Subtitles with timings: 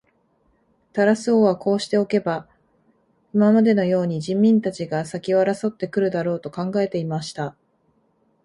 [0.93, 2.47] タラス王はこうしておけば、
[3.35, 7.55] 今までのように人民たちが先を争って来るだろう、と考えていました。